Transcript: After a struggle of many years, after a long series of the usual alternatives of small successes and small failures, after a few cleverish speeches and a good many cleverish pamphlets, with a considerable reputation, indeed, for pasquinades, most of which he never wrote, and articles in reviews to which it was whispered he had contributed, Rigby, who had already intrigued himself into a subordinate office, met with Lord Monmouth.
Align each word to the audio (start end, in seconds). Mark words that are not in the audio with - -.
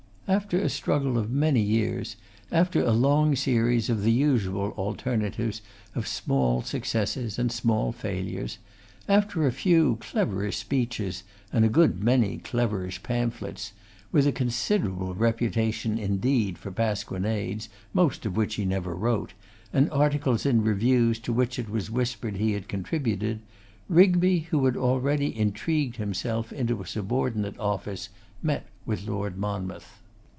After 0.27 0.61
a 0.61 0.69
struggle 0.69 1.17
of 1.17 1.29
many 1.29 1.59
years, 1.61 2.15
after 2.53 2.81
a 2.81 2.93
long 2.93 3.35
series 3.35 3.89
of 3.89 4.01
the 4.01 4.13
usual 4.13 4.69
alternatives 4.77 5.61
of 5.93 6.07
small 6.07 6.61
successes 6.61 7.37
and 7.37 7.51
small 7.51 7.91
failures, 7.91 8.57
after 9.09 9.45
a 9.45 9.51
few 9.51 9.97
cleverish 9.99 10.55
speeches 10.55 11.23
and 11.51 11.65
a 11.65 11.67
good 11.67 12.01
many 12.01 12.37
cleverish 12.37 13.03
pamphlets, 13.03 13.73
with 14.13 14.25
a 14.25 14.31
considerable 14.31 15.13
reputation, 15.13 15.97
indeed, 15.99 16.57
for 16.57 16.71
pasquinades, 16.71 17.67
most 17.93 18.25
of 18.25 18.37
which 18.37 18.55
he 18.55 18.63
never 18.63 18.95
wrote, 18.95 19.33
and 19.73 19.91
articles 19.91 20.45
in 20.45 20.63
reviews 20.63 21.19
to 21.19 21.33
which 21.33 21.59
it 21.59 21.69
was 21.69 21.91
whispered 21.91 22.37
he 22.37 22.53
had 22.53 22.69
contributed, 22.69 23.41
Rigby, 23.89 24.47
who 24.49 24.63
had 24.63 24.77
already 24.77 25.37
intrigued 25.37 25.97
himself 25.97 26.53
into 26.53 26.81
a 26.81 26.87
subordinate 26.87 27.59
office, 27.59 28.07
met 28.41 28.65
with 28.85 29.05
Lord 29.05 29.37
Monmouth. 29.37 29.97